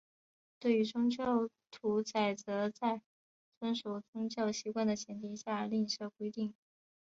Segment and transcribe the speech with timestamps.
[0.59, 3.03] 对于宗教屠宰则在
[3.59, 6.55] 遵守宗教习惯的前提下另设规定。